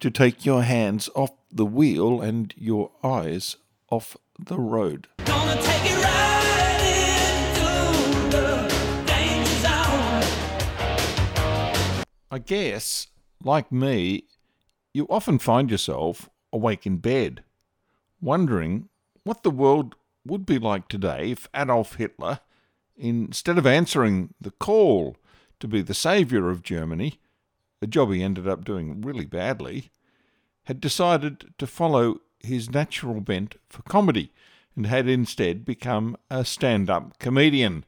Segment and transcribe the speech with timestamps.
[0.00, 3.56] to take your hands off the wheel and your eyes
[3.90, 5.08] off the road.
[12.30, 13.06] I guess,
[13.44, 14.24] like me,
[14.92, 17.44] you often find yourself awake in bed,
[18.20, 18.88] wondering
[19.22, 19.94] what the world
[20.26, 22.40] would be like today if Adolf Hitler,
[22.96, 25.16] instead of answering the call
[25.60, 27.20] to be the saviour of Germany,
[27.84, 29.90] a job he ended up doing really badly,
[30.64, 34.32] had decided to follow his natural bent for comedy
[34.74, 37.84] and had instead become a stand up comedian.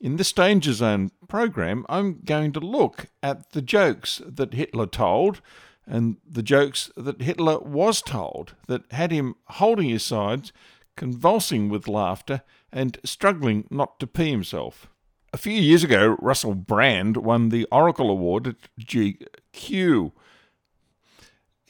[0.00, 5.40] In this Danger Zone program, I'm going to look at the jokes that Hitler told
[5.86, 10.52] and the jokes that Hitler was told that had him holding his sides,
[10.96, 12.42] convulsing with laughter,
[12.72, 14.88] and struggling not to pee himself.
[15.32, 20.12] A few years ago, Russell Brand won the Oracle Award at GQ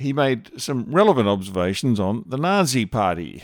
[0.01, 3.43] he made some relevant observations on the Nazi Party.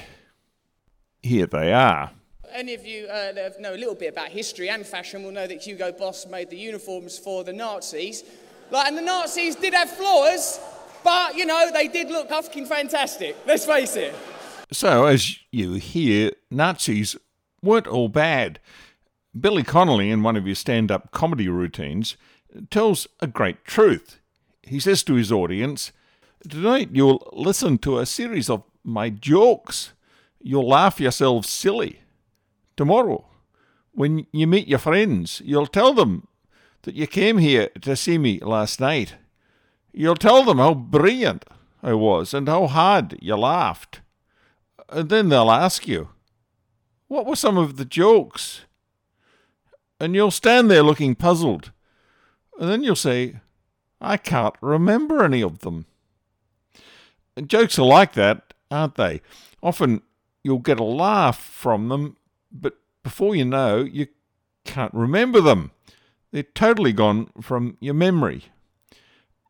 [1.22, 2.12] Here they are.
[2.50, 5.46] Any of you uh, that know a little bit about history and fashion will know
[5.46, 8.24] that Hugo Boss made the uniforms for the Nazis.
[8.70, 10.58] Like, and the Nazis did have flaws,
[11.04, 13.36] but you know they did look fucking fantastic.
[13.46, 14.14] Let's face it.
[14.72, 17.16] So, as you hear, Nazis
[17.62, 18.60] weren't all bad.
[19.40, 22.16] Billy Connolly, in one of his stand-up comedy routines,
[22.70, 24.20] tells a great truth.
[24.62, 25.92] He says to his audience,
[26.48, 29.92] Tonight you'll listen to a series of my jokes.
[30.40, 32.00] You'll laugh yourselves silly.
[32.76, 33.26] Tomorrow,
[33.92, 36.28] when you meet your friends, you'll tell them
[36.82, 39.16] that you came here to see me last night.
[39.92, 41.44] You'll tell them how brilliant
[41.82, 44.00] I was and how hard you laughed.
[44.88, 46.10] And then they'll ask you,
[47.08, 48.66] What were some of the jokes?
[49.98, 51.72] And you'll stand there looking puzzled.
[52.58, 53.40] And then you'll say,
[54.00, 55.86] I can't remember any of them
[57.42, 59.20] jokes are like that, aren't they?
[59.62, 60.02] Often
[60.42, 62.16] you'll get a laugh from them,
[62.50, 64.06] but before you know, you
[64.64, 65.72] can't remember them.
[66.32, 68.44] They're totally gone from your memory.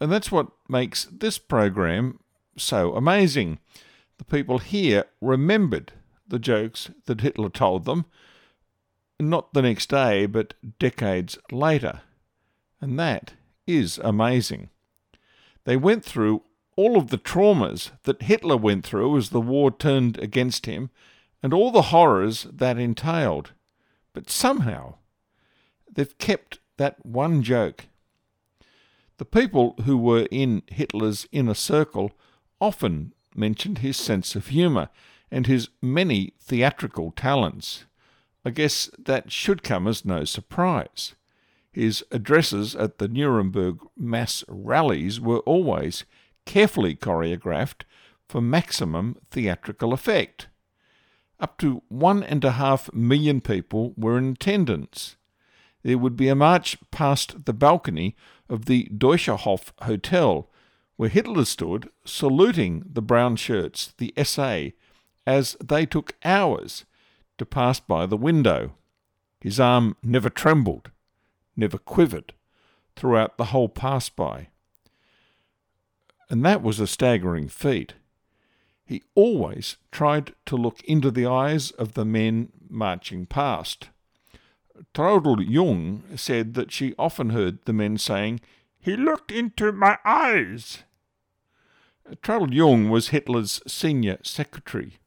[0.00, 2.20] And that's what makes this program
[2.56, 3.58] so amazing.
[4.18, 5.92] The people here remembered
[6.28, 8.04] the jokes that Hitler told them,
[9.18, 12.02] not the next day, but decades later.
[12.80, 13.32] And that
[13.66, 14.70] is amazing.
[15.64, 16.42] They went through
[16.76, 20.90] all of the traumas that Hitler went through as the war turned against him
[21.42, 23.52] and all the horrors that entailed.
[24.12, 24.96] But somehow,
[25.90, 27.86] they've kept that one joke.
[29.18, 32.12] The people who were in Hitler's inner circle
[32.60, 34.88] often mentioned his sense of humour
[35.30, 37.84] and his many theatrical talents.
[38.46, 41.16] I guess that should come as no surprise.
[41.72, 46.04] His addresses at the Nuremberg mass rallies were always
[46.44, 47.82] carefully choreographed
[48.28, 50.46] for maximum theatrical effect.
[51.40, 55.16] Up to one and a half million people were in attendance.
[55.82, 58.14] There would be a march past the balcony
[58.48, 60.48] of the Deutscherhof Hotel,
[60.94, 64.66] where Hitler stood saluting the brown shirts, the SA,
[65.26, 66.84] as they took hours
[67.38, 68.74] to pass by the window.
[69.40, 70.90] His arm never trembled,
[71.56, 72.32] never quivered
[72.94, 74.48] throughout the whole pass by
[76.28, 77.94] and that was a staggering feat.
[78.84, 83.88] He always tried to look into the eyes of the men marching past.
[84.94, 88.40] Traudl Jung said that she often heard the men saying,
[88.78, 90.84] He looked into my eyes.
[92.22, 94.98] Traudl Jung was Hitler's senior secretary.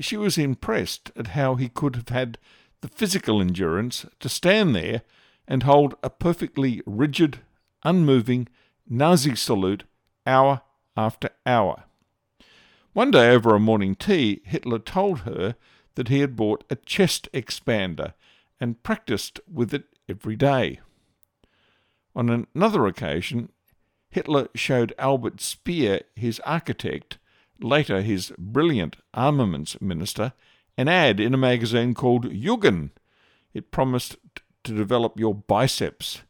[0.00, 2.38] She was impressed at how he could have had
[2.80, 5.02] the physical endurance to stand there
[5.46, 7.40] and hold a perfectly rigid,
[7.82, 8.48] unmoving
[8.88, 9.84] Nazi salute
[10.26, 10.62] hour
[10.96, 11.84] after hour.
[12.92, 15.56] One day over a morning tea, Hitler told her
[15.96, 18.14] that he had bought a chest expander
[18.60, 20.80] and practiced with it every day.
[22.14, 23.50] On another occasion,
[24.10, 27.18] Hitler showed Albert Speer, his architect,
[27.64, 30.32] later his brilliant armaments minister,
[30.76, 32.90] an ad in a magazine called Jugend.
[33.52, 34.16] It promised
[34.64, 36.22] to develop your biceps,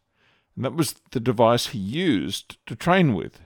[0.56, 3.40] and that was the device he used to train with.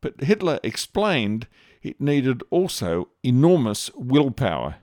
[0.00, 1.46] But Hitler explained
[1.82, 4.76] it needed also enormous willpower.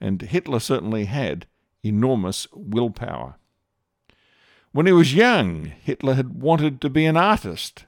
[0.00, 1.46] And Hitler certainly had
[1.82, 3.36] enormous willpower.
[4.72, 7.86] When he was young, Hitler had wanted to be an artist.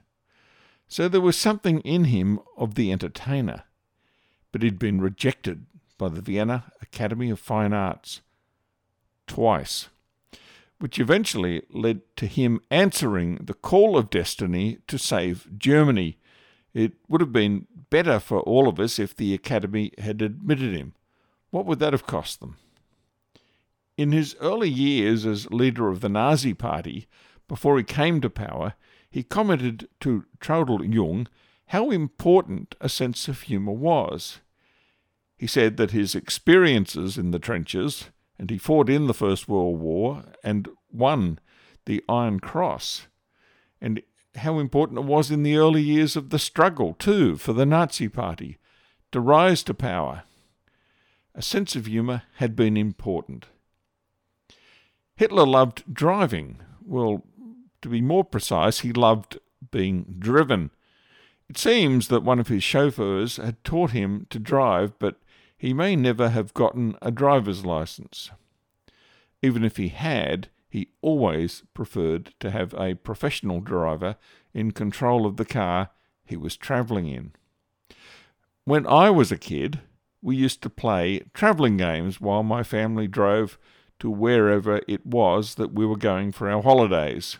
[0.87, 3.63] So there was something in him of the entertainer.
[4.51, 5.65] But he'd been rejected
[5.97, 8.21] by the Vienna Academy of Fine Arts
[9.25, 9.89] twice,
[10.79, 16.17] which eventually led to him answering the call of destiny to save Germany.
[16.73, 20.93] It would have been better for all of us if the Academy had admitted him.
[21.49, 22.55] What would that have cost them?
[23.97, 27.07] In his early years as leader of the Nazi Party,
[27.47, 28.75] before he came to power,
[29.09, 31.27] he commented to Traudl Jung
[31.67, 34.39] how important a sense of humour was.
[35.37, 38.09] He said that his experiences in the trenches,
[38.39, 41.39] and he fought in the First World War and won
[41.85, 43.07] the Iron Cross,
[43.79, 44.01] and
[44.35, 48.07] how important it was in the early years of the struggle, too, for the Nazi
[48.07, 48.57] Party
[49.11, 50.23] to rise to power.
[51.33, 53.47] A sense of humour had been important.
[55.15, 56.57] Hitler loved driving.
[56.83, 57.25] Well,
[57.81, 59.39] to be more precise, he loved
[59.71, 60.71] being driven.
[61.49, 65.19] It seems that one of his chauffeurs had taught him to drive, but
[65.57, 68.29] he may never have gotten a driver's license.
[69.41, 74.17] Even if he had, he always preferred to have a professional driver
[74.53, 75.89] in control of the car
[76.25, 77.31] he was travelling in.
[78.65, 79.79] When I was a kid,
[80.21, 83.57] we used to play travelling games while my family drove
[83.99, 87.37] to wherever it was that we were going for our holidays.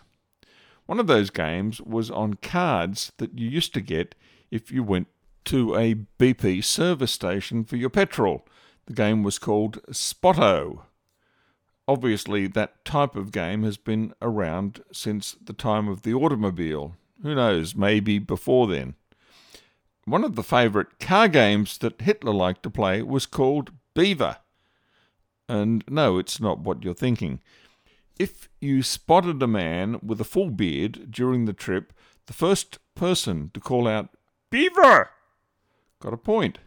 [0.88, 4.14] One of those games was on cards that you used to get
[4.50, 5.08] if you went
[5.44, 8.46] to a BP service station for your petrol.
[8.86, 10.86] The game was called Spotto.
[11.86, 16.94] Obviously, that type of game has been around since the time of the automobile.
[17.22, 18.94] Who knows, maybe before then.
[20.06, 24.38] One of the favourite car games that Hitler liked to play was called Beaver.
[25.50, 27.40] And no, it's not what you're thinking.
[28.18, 31.92] If you spotted a man with a full beard during the trip,
[32.26, 34.10] the first person to call out,
[34.50, 35.10] Beaver!
[36.00, 36.58] got a point.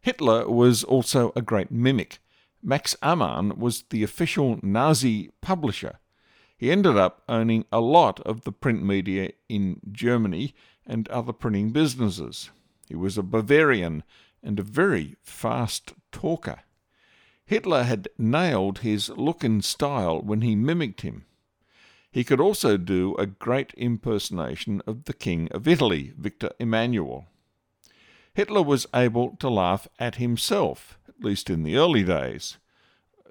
[0.00, 2.20] Hitler was also a great mimic.
[2.62, 5.98] Max Amann was the official Nazi publisher.
[6.56, 10.54] He ended up owning a lot of the print media in Germany
[10.86, 12.50] and other printing businesses.
[12.88, 14.04] He was a Bavarian
[14.42, 16.60] and a very fast talker.
[17.48, 21.24] Hitler had nailed his look and style when he mimicked him.
[22.10, 27.24] He could also do a great impersonation of the King of Italy, Victor Emmanuel.
[28.34, 32.58] Hitler was able to laugh at himself, at least in the early days.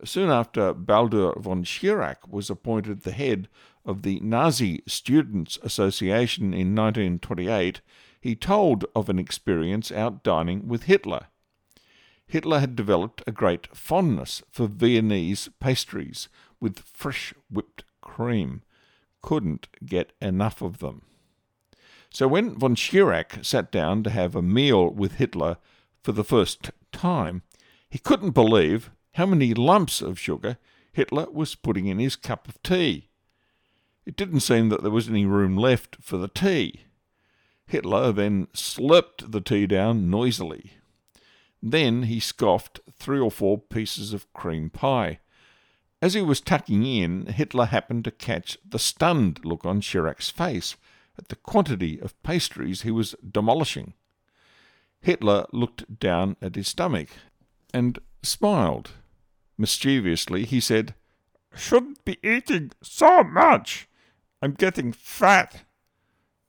[0.04, 3.48] Soon after Baldur von Schirach was appointed the head
[3.86, 7.82] of the Nazi Students Association in 1928,
[8.20, 11.28] he told of an experience out dining with Hitler.
[12.28, 16.28] Hitler had developed a great fondness for Viennese pastries
[16.60, 18.62] with fresh whipped cream.
[19.22, 21.04] Couldn't get enough of them.
[22.10, 25.58] So when von Schirach sat down to have a meal with Hitler
[26.04, 27.44] for the first time,
[27.90, 30.58] he couldn't believe how many lumps of sugar
[30.92, 33.10] Hitler was putting in his cup of tea.
[34.06, 36.82] It didn't seem that there was any room left for the tea.
[37.66, 40.74] Hitler then slurped the tea down noisily.
[41.62, 45.20] Then he scoffed three or four pieces of cream pie.
[46.02, 50.76] As he was tucking in, Hitler happened to catch the stunned look on Schirach's face
[51.18, 53.94] at the quantity of pastries he was demolishing.
[55.02, 57.10] Hitler looked down at his stomach
[57.74, 58.92] and smiled.
[59.58, 60.94] Mischievously, he said,
[61.56, 63.88] Shouldn't be eating so much.
[64.42, 65.64] I'm getting fat.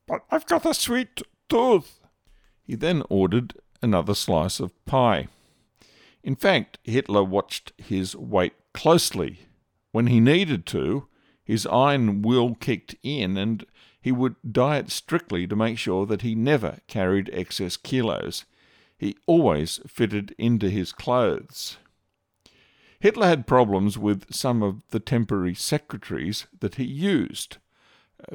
[0.07, 2.00] But I've got a sweet tooth.
[2.62, 5.29] He then ordered another slice of pie.
[6.23, 9.41] In fact, Hitler watched his weight closely.
[9.93, 11.07] When he needed to,
[11.45, 13.65] his iron will kicked in and
[14.01, 18.45] he would diet strictly to make sure that he never carried excess kilos.
[18.97, 21.79] He always fitted into his clothes.
[23.01, 27.59] Hitler had problems with some of the temporary secretaries that he used.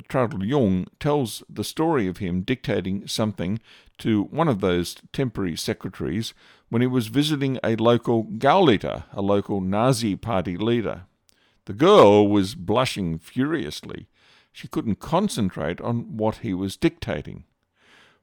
[0.07, 3.59] Traudl Jung tells the story of him dictating something
[3.99, 6.33] to one of those temporary secretaries
[6.69, 11.03] when he was visiting a local Gauleiter, a local Nazi party leader.
[11.65, 14.07] The girl was blushing furiously.
[14.51, 17.43] She couldn't concentrate on what he was dictating.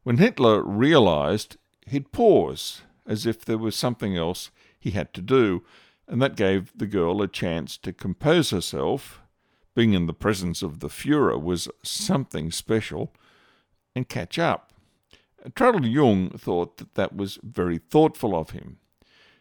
[0.02, 5.62] When Hitler realized, he'd pause, as if there was something else he had to do,
[6.08, 9.20] and that gave the girl a chance to compose herself.
[9.74, 13.14] Being in the presence of the Fuhrer was something special,
[13.94, 14.72] and catch up.
[15.50, 18.78] Traudl Jung thought that that was very thoughtful of him.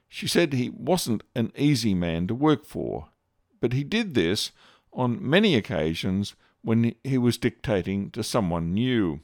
[0.07, 3.09] She said he wasn't an easy man to work for,
[3.59, 4.51] but he did this
[4.91, 9.21] on many occasions when he was dictating to someone new.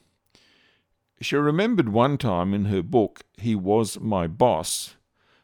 [1.20, 4.96] She remembered one time in her book, He Was My Boss,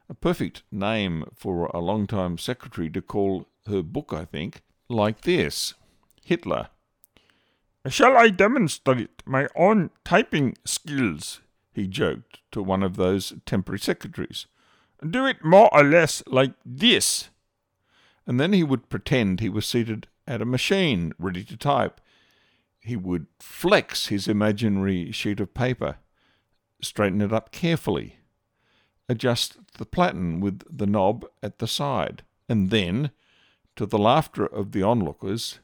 [0.08, 5.74] a perfect name for a long-time secretary to call her book, I think, like this
[6.24, 6.68] Hitler.
[7.88, 11.40] Shall I demonstrate my own typing skills?
[11.74, 14.46] he joked to one of those temporary secretaries.
[15.08, 17.30] Do it more or less like this.
[18.26, 22.00] And then he would pretend he was seated at a machine ready to type.
[22.78, 25.96] He would flex his imaginary sheet of paper,
[26.80, 28.16] straighten it up carefully,
[29.08, 33.10] adjust the platen with the knob at the side, and then,
[33.76, 35.58] to the laughter of the onlookers,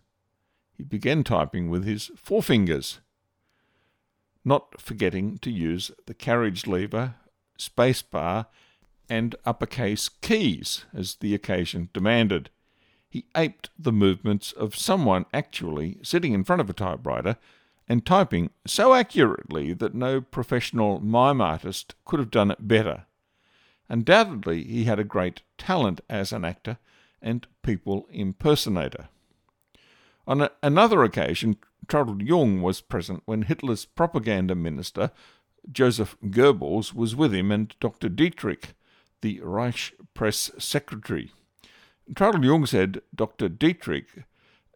[0.76, 2.98] he began typing with his forefingers,
[4.44, 7.16] not forgetting to use the carriage lever,
[7.58, 8.46] space bar,
[9.08, 12.50] and uppercase keys as the occasion demanded.
[13.10, 17.36] He aped the movements of someone actually sitting in front of a typewriter
[17.88, 23.06] and typing so accurately that no professional mime artist could have done it better.
[23.88, 26.78] Undoubtedly, he had a great talent as an actor
[27.20, 29.08] and people impersonator.
[30.26, 31.56] On a, another occasion,
[31.86, 35.10] Traudl Jung was present when Hitler's propaganda minister,
[35.70, 38.08] Joseph Goebbels, was with him and Dr.
[38.08, 38.74] Dietrich,
[39.22, 41.32] the Reich press secretary.
[42.12, 43.48] Traudl Jung said Dr.
[43.48, 44.24] Dietrich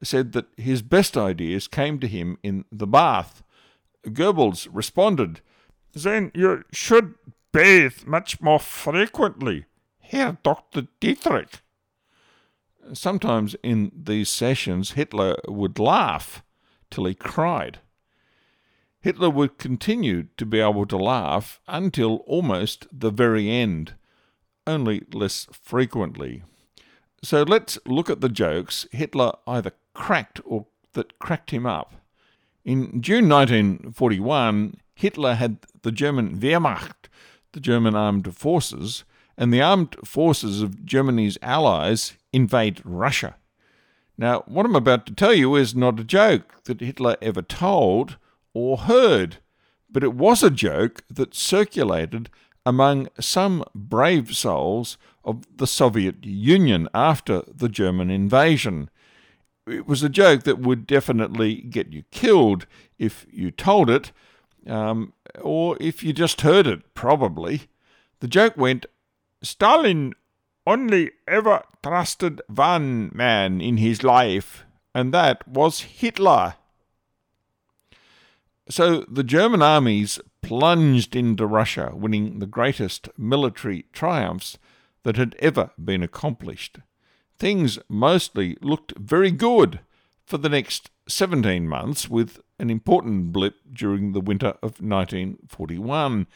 [0.02, 3.42] said that his best ideas came to him in the bath.
[4.06, 5.40] Goebbels responded,
[5.92, 7.14] Then you should
[7.52, 9.66] bathe much more frequently,
[10.00, 10.88] Herr Dr.
[10.99, 11.61] Dietrich.
[12.92, 16.42] Sometimes in these sessions, Hitler would laugh
[16.90, 17.80] till he cried.
[19.00, 23.94] Hitler would continue to be able to laugh until almost the very end,
[24.66, 26.42] only less frequently.
[27.22, 31.94] So let's look at the jokes Hitler either cracked or that cracked him up.
[32.64, 37.08] In June 1941, Hitler had the German Wehrmacht,
[37.52, 39.04] the German armed forces,
[39.36, 43.36] and the armed forces of Germany's allies invade Russia.
[44.18, 48.16] Now, what I'm about to tell you is not a joke that Hitler ever told
[48.54, 49.38] or heard,
[49.90, 52.28] but it was a joke that circulated
[52.64, 58.90] among some brave souls of the Soviet Union after the German invasion.
[59.66, 62.66] It was a joke that would definitely get you killed
[62.98, 64.12] if you told it,
[64.66, 67.62] um, or if you just heard it, probably.
[68.20, 68.86] The joke went
[69.42, 70.14] Stalin
[70.66, 76.54] only ever trusted one man in his life, and that was Hitler.
[78.68, 84.58] So the German armies plunged into Russia, winning the greatest military triumphs
[85.02, 86.78] that had ever been accomplished.
[87.38, 89.80] Things mostly looked very good
[90.25, 96.28] for the next 17 months, with an important blip during the winter of 1941.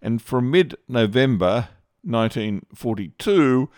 [0.00, 1.68] And from mid November
[2.04, 3.68] 1942,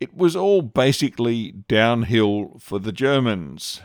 [0.00, 3.80] it was all basically downhill for the Germans.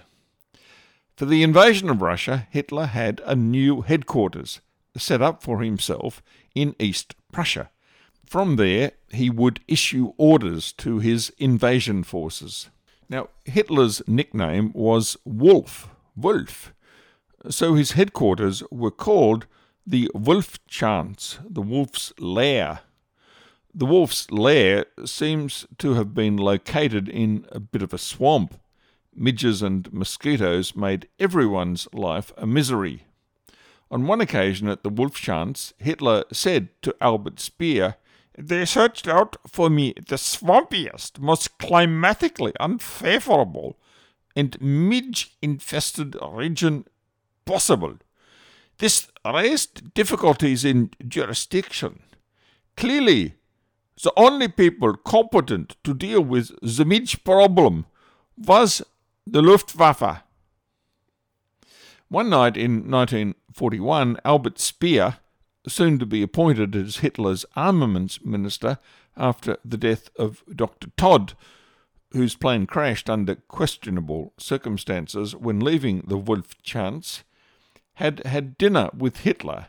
[1.16, 4.62] For the invasion of Russia, Hitler had a new headquarters
[4.98, 6.22] set up for himself
[6.56, 7.70] in East Prussia.
[8.26, 12.70] From there, he would issue orders to his invasion forces.
[13.10, 16.74] Now, Hitler's nickname was Wolf, Wolf,
[17.50, 19.48] so his headquarters were called
[19.86, 22.82] the Wolfschanz, the Wolf's Lair.
[23.80, 28.60] The wolf's lair seems to have been located in a bit of a swamp.
[29.16, 33.04] Midges and mosquitoes made everyone's life a misery.
[33.90, 37.96] On one occasion at the Wolfschanz, Hitler said to Albert Speer,
[38.38, 43.80] They searched out for me the swampiest, most climatically unfavorable,
[44.36, 46.84] and midge infested region
[47.46, 47.96] possible.
[48.80, 52.02] This raised difficulties in jurisdiction.
[52.76, 53.36] Clearly,
[54.02, 57.86] the only people competent to deal with the midge problem
[58.38, 58.82] was
[59.28, 60.24] the Luftwaffe.
[62.08, 65.18] One night in 1941, Albert Speer,
[65.68, 68.80] soon to be appointed as Hitler's armaments minister
[69.16, 70.90] after the death of Dr.
[70.98, 71.36] Todt,
[72.12, 77.24] whose plane crashed under questionable circumstances when leaving the Wolfschanz,
[77.96, 79.68] had had dinner with Hitler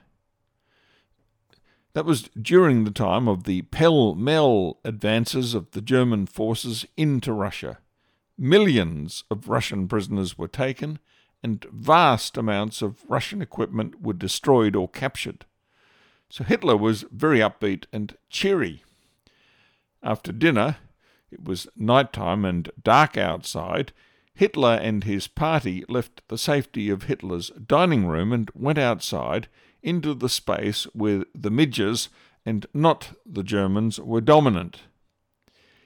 [1.93, 7.33] that was during the time of the pell mell advances of the German forces into
[7.33, 7.79] Russia.
[8.39, 10.99] Millions of Russian prisoners were taken,
[11.43, 15.45] and vast amounts of Russian equipment were destroyed or captured.
[16.29, 18.85] so Hitler was very upbeat and cheery.
[20.03, 20.77] After dinner,
[21.31, 23.93] it was night time and dark outside,
[24.35, 29.49] Hitler and his party left the safety of Hitler's dining room and went outside
[29.83, 32.09] into the space where the midges
[32.45, 34.83] and not the Germans were dominant.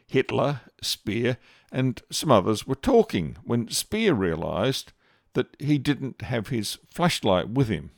[0.07, 1.39] Hitler, Speer,
[1.73, 4.93] and some others were talking when Speer realized
[5.33, 7.91] that he didn't have his flashlight with him.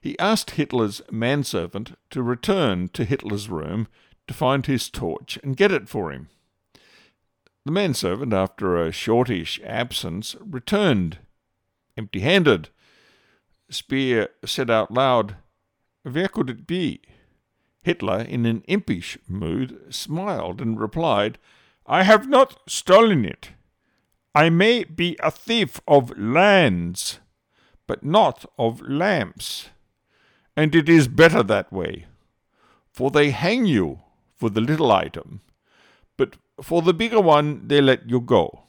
[0.00, 3.88] He asked Hitler's manservant to return to Hitler's room
[4.26, 6.28] to find his torch and get it for him.
[7.64, 11.18] The manservant, after a shortish absence, returned,
[11.96, 12.70] empty handed.
[13.70, 15.36] Speer said out loud,
[16.02, 17.00] Where could it be?
[17.82, 21.38] Hitler, in an impish mood, smiled and replied,
[21.86, 23.50] I have not stolen it.
[24.34, 27.18] I may be a thief of lands,
[27.86, 29.70] but not of lamps.
[30.56, 32.06] And it is better that way,
[32.92, 34.00] for they hang you
[34.36, 35.40] for the little item,
[36.16, 38.67] but for the bigger one they let you go.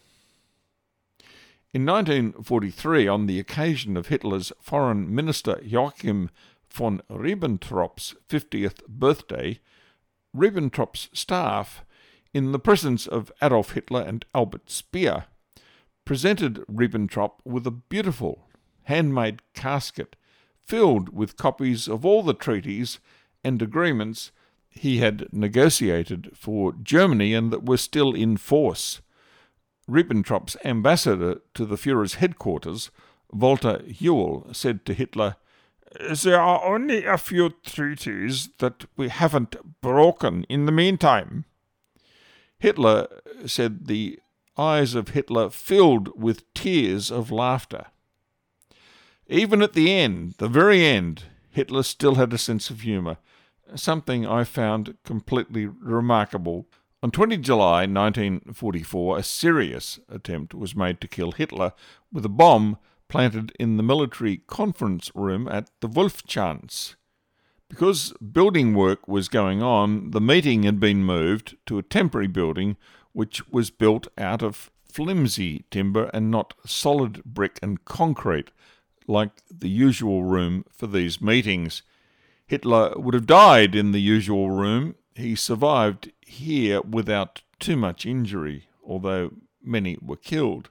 [1.72, 6.32] In 1943, on the occasion of Hitler's foreign minister Joachim
[6.74, 9.60] von Ribbentrop's 50th birthday,
[10.36, 11.86] Ribbentrop's staff,
[12.34, 15.26] in the presence of Adolf Hitler and Albert Speer,
[16.06, 18.48] presented Ribbentrop with a beautiful
[18.86, 20.16] handmade casket
[20.66, 22.98] filled with copies of all the treaties
[23.44, 24.32] and agreements
[24.70, 29.02] he had negotiated for Germany and that were still in force.
[29.90, 32.92] Ribbentrop's ambassador to the Fuhrer's headquarters,
[33.32, 35.36] Walter Hewel, said to Hitler,
[36.24, 41.46] There are only a few treaties that we haven't broken in the meantime.
[42.60, 43.08] Hitler
[43.46, 44.20] said the
[44.58, 47.88] eyes of Hitler filled with tears of laughter.
[49.28, 53.18] Even at the end, the very end, Hitler still had a sense of humour,
[53.76, 56.68] something I found completely remarkable.
[57.02, 61.72] On 20 July 1944, a serious attempt was made to kill Hitler
[62.12, 66.96] with a bomb planted in the military conference room at the Wolfschanz.
[67.70, 72.76] Because building work was going on, the meeting had been moved to a temporary building
[73.14, 78.52] which was built out of flimsy timber and not solid brick and concrete,
[79.08, 81.82] like the usual room for these meetings.
[82.46, 84.96] Hitler would have died in the usual room.
[85.20, 90.70] He survived here without too much injury, although many were killed.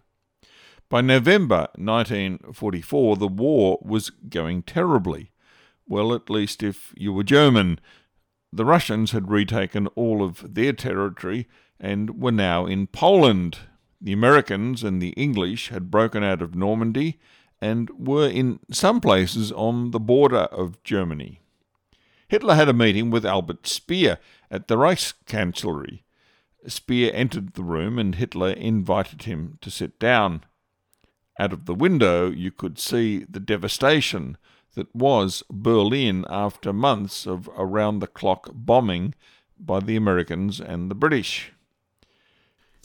[0.88, 5.32] By November 1944, the war was going terribly.
[5.86, 7.78] Well, at least if you were German.
[8.50, 11.46] The Russians had retaken all of their territory
[11.78, 13.58] and were now in Poland.
[14.00, 17.20] The Americans and the English had broken out of Normandy
[17.60, 21.42] and were in some places on the border of Germany.
[22.28, 24.18] Hitler had a meeting with Albert Speer
[24.50, 26.02] at the Reichskanzlei.
[26.66, 30.44] Speer entered the room and Hitler invited him to sit down.
[31.38, 34.36] Out of the window you could see the devastation
[34.74, 39.14] that was Berlin after months of around the clock bombing
[39.58, 41.52] by the Americans and the British.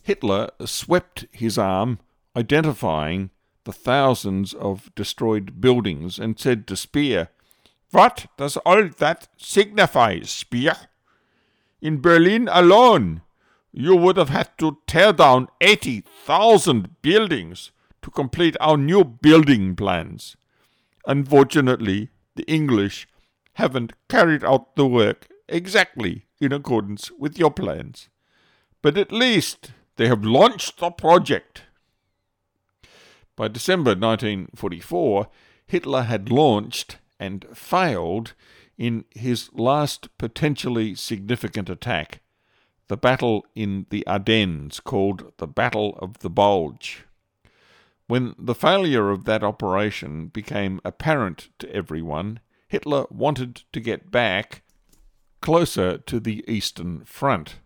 [0.03, 1.99] Hitler swept his arm,
[2.35, 3.29] identifying
[3.63, 7.29] the thousands of destroyed buildings, and said to Speer,
[7.91, 10.75] What does all that signify, Speer?
[11.83, 13.23] In Berlin alone,
[13.73, 20.37] you would have had to tear down 80,000 buildings to complete our new building plans.
[21.05, 23.05] Unfortunately, the English
[23.55, 28.07] haven't carried out the work exactly in accordance with your plans.
[28.81, 31.63] But at least they have launched the project.
[33.35, 35.27] By December 1944,
[35.67, 38.35] Hitler had launched and failed
[38.77, 42.21] in his last potentially significant attack,
[42.87, 47.05] the battle in the Ardennes called the Battle of the Bulge.
[48.07, 54.63] When the failure of that operation became apparent to everyone, Hitler wanted to get back
[55.41, 57.59] closer to the Eastern Front.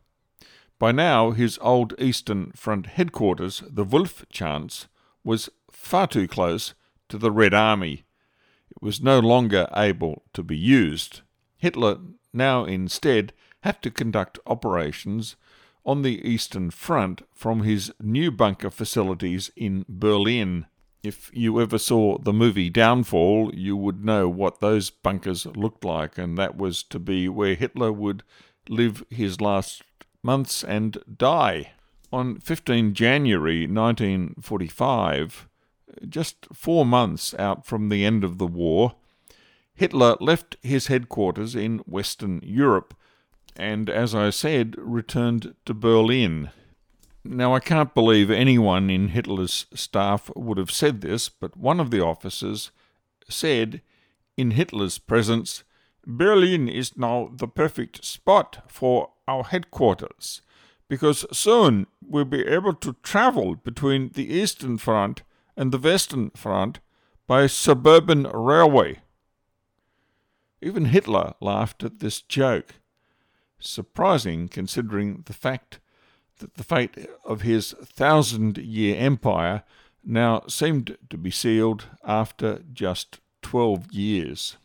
[0.80, 4.88] By now, his old Eastern Front headquarters, the Wolfschanz,
[5.24, 6.74] was far too close
[7.10, 8.04] to the Red Army.
[8.82, 11.22] Was no longer able to be used.
[11.58, 11.98] Hitler
[12.34, 15.36] now instead had to conduct operations
[15.86, 20.66] on the Eastern Front from his new bunker facilities in Berlin.
[21.02, 26.18] If you ever saw the movie Downfall, you would know what those bunkers looked like,
[26.18, 28.24] and that was to be where Hitler would
[28.68, 29.84] live his last
[30.22, 31.72] months and die.
[32.12, 35.48] On 15 January 1945,
[36.08, 38.95] just four months out from the end of the war,
[39.73, 42.95] Hitler left his headquarters in Western Europe
[43.56, 46.50] and, as I said, returned to Berlin.
[47.23, 51.91] Now, I can't believe anyone in Hitler's staff would have said this, but one of
[51.91, 52.71] the officers
[53.30, 53.82] said,
[54.38, 55.63] in Hitler's presence,
[56.06, 60.41] Berlin is now the perfect spot for our headquarters,
[60.88, 65.23] because soon we'll be able to travel between the Eastern Front
[65.58, 66.80] and the Western Front
[67.26, 69.00] by a suburban railway.
[70.62, 72.76] Even Hitler laughed at this joke.
[73.60, 75.80] Surprising considering the fact
[76.39, 79.63] that the fate of his thousand year empire
[80.04, 84.58] now seemed to be sealed after just 12 years.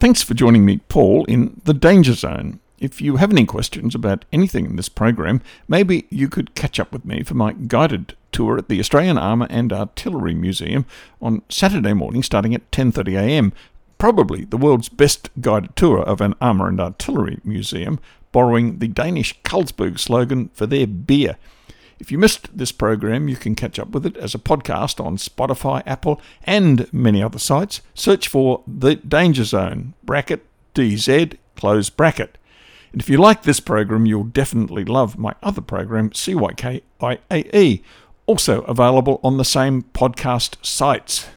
[0.00, 2.60] Thanks for joining me, Paul, in the Danger Zone.
[2.78, 6.92] If you have any questions about anything in this program, maybe you could catch up
[6.92, 10.86] with me for my guided tour at the Australian Armour and Artillery Museum
[11.20, 13.50] on Saturday morning starting at 10.30am.
[13.98, 17.98] Probably the world's best guided tour of an armour and artillery museum,
[18.30, 21.36] borrowing the Danish Carlsberg slogan for their beer.
[21.98, 25.16] If you missed this program, you can catch up with it as a podcast on
[25.16, 27.80] Spotify, Apple, and many other sites.
[27.92, 30.46] Search for The Danger Zone, bracket
[30.76, 32.38] DZ, close bracket.
[32.92, 37.82] And if you like this program, you'll definitely love my other program, CYKIAE,
[38.28, 41.28] also available on the same podcast sites.